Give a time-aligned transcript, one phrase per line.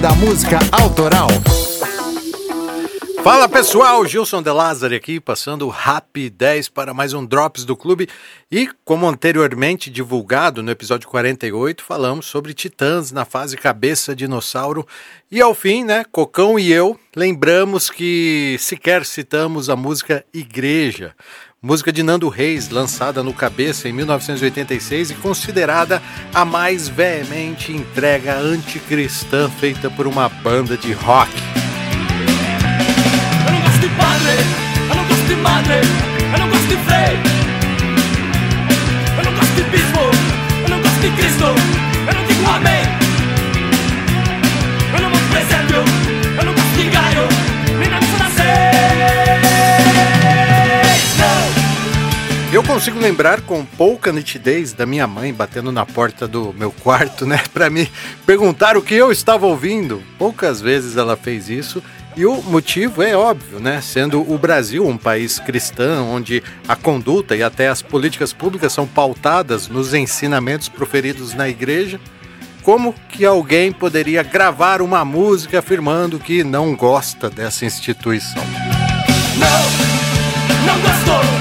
[0.00, 1.26] da música autoral.
[3.24, 7.76] Fala pessoal, Gilson De Lázari aqui, passando o Rap 10 para mais um Drops do
[7.76, 8.08] Clube.
[8.50, 14.86] E, como anteriormente divulgado no episódio 48, falamos sobre Titãs na fase cabeça dinossauro.
[15.30, 21.14] E ao fim, né, Cocão e eu lembramos que sequer citamos a música Igreja,
[21.60, 26.00] música de Nando Reis, lançada no Cabeça em 1986 e considerada
[26.32, 31.32] a mais veemente entrega anticristã feita por uma banda de rock.
[33.44, 34.36] Eu não gosto de padre,
[34.88, 35.74] eu não gosto de madre,
[36.32, 37.18] eu não gosto de frei.
[39.18, 40.00] Eu não gosto de bispo,
[40.62, 41.44] eu não gosto de Cristo,
[42.06, 42.84] eu não digo amém.
[44.94, 46.07] Eu não de presépio,
[52.78, 57.40] consigo lembrar com pouca nitidez da minha mãe batendo na porta do meu quarto, né,
[57.52, 57.90] para me
[58.24, 60.00] perguntar o que eu estava ouvindo.
[60.16, 61.82] Poucas vezes ela fez isso.
[62.16, 63.80] E o motivo é óbvio, né?
[63.80, 68.86] Sendo o Brasil um país cristão, onde a conduta e até as políticas públicas são
[68.86, 71.98] pautadas nos ensinamentos proferidos na igreja,
[72.62, 78.44] como que alguém poderia gravar uma música afirmando que não gosta dessa instituição?
[79.36, 81.37] Não, não gosto,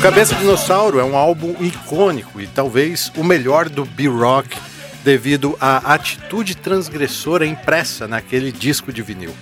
[0.00, 4.56] O Cabeça Dinossauro é um álbum icônico e talvez o melhor do B-Rock
[5.04, 9.34] devido à atitude transgressora impressa naquele disco de vinil.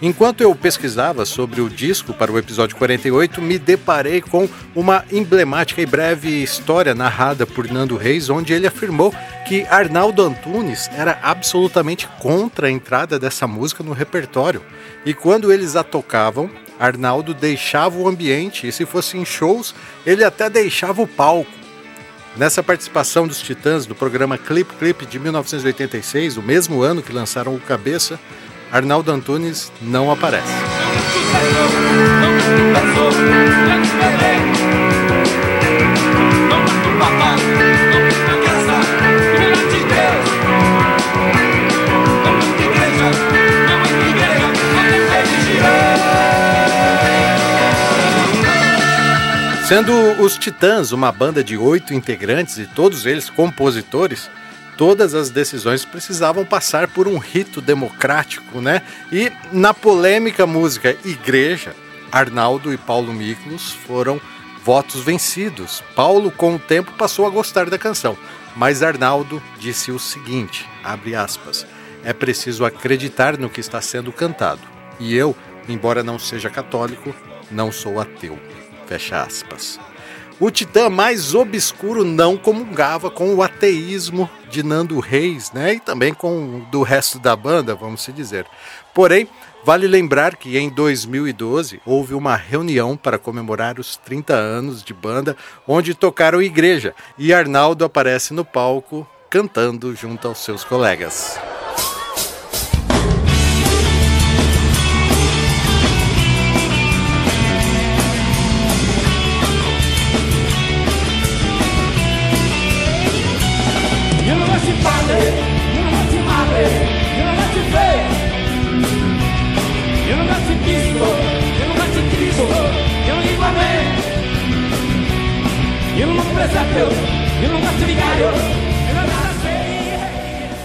[0.00, 5.82] Enquanto eu pesquisava sobre o disco para o episódio 48, me deparei com uma emblemática
[5.82, 9.14] e breve história narrada por Nando Reis, onde ele afirmou
[9.46, 14.62] que Arnaldo Antunes era absolutamente contra a entrada dessa música no repertório.
[15.04, 16.48] E quando eles a tocavam,
[16.78, 19.74] Arnaldo deixava o ambiente e, se fossem shows,
[20.06, 21.50] ele até deixava o palco.
[22.36, 27.54] Nessa participação dos Titãs do programa Clip Clip de 1986, o mesmo ano que lançaram
[27.54, 28.20] o Cabeça,
[28.70, 30.46] Arnaldo Antunes não aparece.
[32.20, 32.38] não
[49.68, 49.92] Sendo
[50.22, 54.30] os Titãs uma banda de oito integrantes e todos eles compositores,
[54.78, 58.80] todas as decisões precisavam passar por um rito democrático, né?
[59.12, 61.76] E na polêmica música Igreja,
[62.10, 64.18] Arnaldo e Paulo Miklos foram
[64.64, 65.84] votos vencidos.
[65.94, 68.16] Paulo, com o tempo, passou a gostar da canção,
[68.56, 71.66] mas Arnaldo disse o seguinte, abre aspas,
[72.02, 74.62] é preciso acreditar no que está sendo cantado.
[74.98, 75.36] E eu,
[75.68, 77.14] embora não seja católico,
[77.50, 78.38] não sou ateu.
[78.88, 79.78] Fecha aspas.
[80.40, 85.74] O titã mais obscuro não comungava com o ateísmo de Nando Reis, né?
[85.74, 88.46] E também com do resto da banda, vamos se dizer.
[88.94, 89.28] Porém,
[89.62, 95.36] vale lembrar que em 2012 houve uma reunião para comemorar os 30 anos de banda,
[95.66, 101.38] onde tocaram Igreja e Arnaldo aparece no palco cantando junto aos seus colegas.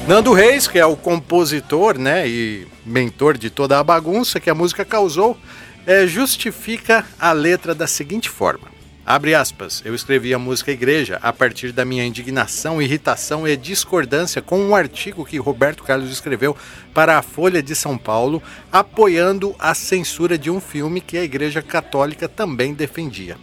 [0.07, 4.53] Nando Reis, que é o compositor né, e mentor de toda a bagunça que a
[4.53, 5.37] música causou,
[5.87, 8.67] é, justifica a letra da seguinte forma.
[9.05, 14.41] Abre aspas, eu escrevi a música Igreja a partir da minha indignação, irritação e discordância
[14.41, 16.55] com um artigo que Roberto Carlos escreveu
[16.93, 21.61] para a Folha de São Paulo, apoiando a censura de um filme que a Igreja
[21.61, 23.37] Católica também defendia.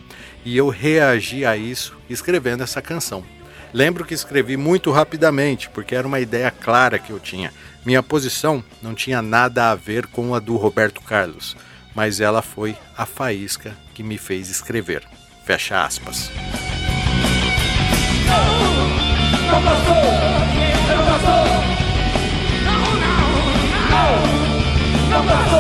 [0.44, 3.23] E eu reagi a isso escrevendo essa canção.
[3.72, 7.52] Lembro que escrevi muito rapidamente, porque era uma ideia clara que eu tinha.
[7.84, 11.56] Minha posição não tinha nada a ver com a do Roberto Carlos,
[11.94, 15.02] mas ela foi a faísca que me fez escrever.
[15.44, 16.31] Fecha aspas.
[19.50, 19.94] Não gostou,
[20.88, 21.44] eu não gostou.
[22.64, 23.25] Não, não,
[23.90, 24.11] não.
[25.11, 25.60] Não gostou,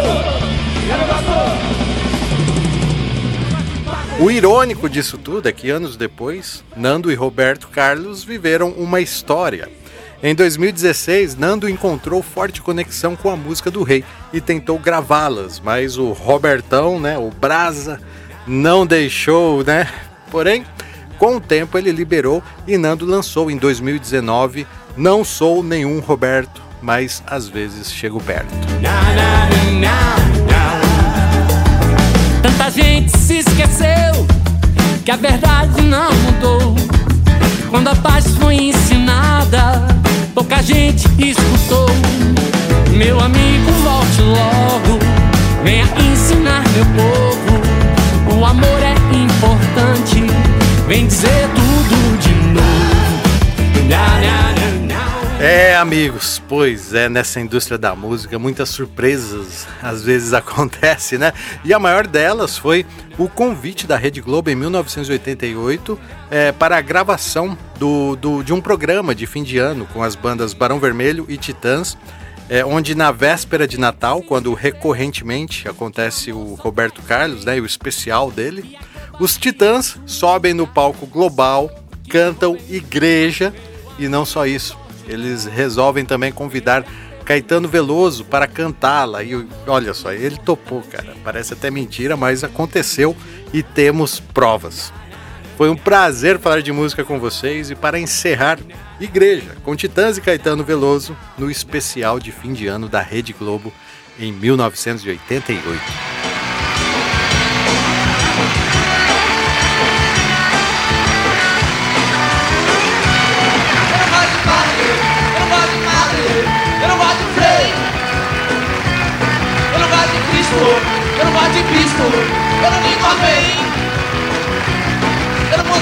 [4.20, 9.70] O irônico disso tudo é que anos depois, Nando e Roberto Carlos viveram uma história.
[10.22, 15.96] Em 2016, Nando encontrou forte conexão com a música do rei e tentou gravá-las, mas
[15.96, 17.98] o Robertão, né, o Brasa,
[18.46, 19.88] não deixou, né?
[20.30, 20.66] Porém,
[21.20, 24.66] Com o tempo ele liberou e Nando lançou em 2019
[24.96, 28.48] Não Sou Nenhum Roberto, mas às vezes chego perto.
[32.60, 34.26] Tanta gente se esqueceu
[35.02, 36.76] que a verdade não mudou.
[37.70, 39.88] Quando a paz foi ensinada,
[40.34, 41.08] pouca gente
[55.52, 61.32] É, amigos, pois é, nessa indústria da música muitas surpresas às vezes acontecem, né?
[61.64, 62.86] E a maior delas foi
[63.18, 65.98] o convite da Rede Globo em 1988
[66.30, 70.14] é, para a gravação do, do- de um programa de fim de ano com as
[70.14, 71.98] bandas Barão Vermelho e Titãs,
[72.48, 78.30] é, onde na véspera de Natal, quando recorrentemente acontece o Roberto Carlos, né, o especial
[78.30, 78.78] dele,
[79.18, 81.68] os Titãs sobem no palco global,
[82.08, 83.52] cantam Igreja
[83.98, 84.78] e não só isso,
[85.10, 86.84] eles resolvem também convidar
[87.24, 89.22] Caetano Veloso para cantá-la.
[89.22, 91.14] E olha só, ele topou, cara.
[91.22, 93.16] Parece até mentira, mas aconteceu
[93.52, 94.92] e temos provas.
[95.56, 98.58] Foi um prazer falar de música com vocês e para encerrar,
[98.98, 103.72] Igreja, com Titãs e Caetano Veloso, no especial de fim de ano da Rede Globo
[104.18, 106.09] em 1988.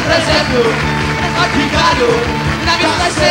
[0.09, 0.65] Presépio,
[2.63, 3.29] e na missa das seis.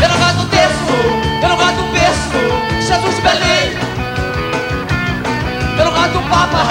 [0.00, 0.94] Eu não gosto do texto,
[1.42, 2.40] eu não gosto do berço,
[2.80, 3.76] Jesus de Belém.
[5.78, 6.66] Eu não gosto do Papa,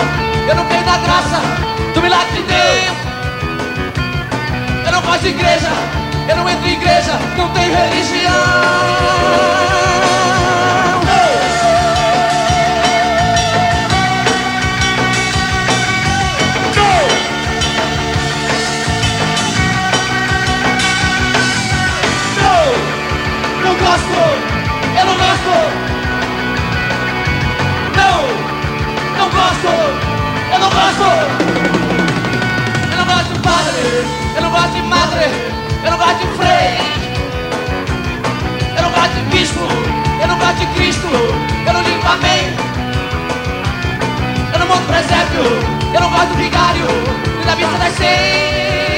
[0.49, 1.39] eu não creio na graça
[1.93, 2.97] do milagre de Deus.
[4.85, 5.69] Eu não gosto de igreja,
[6.31, 8.31] eu não entro em igreja, não tenho religião.
[40.81, 42.55] Cristo, eu não digo amém.
[44.51, 45.43] Eu não monto presépio,
[45.93, 46.87] eu não gosto do vigário
[47.39, 48.90] e da missa das seis.